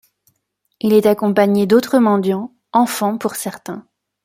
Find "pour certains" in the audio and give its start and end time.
3.19-3.85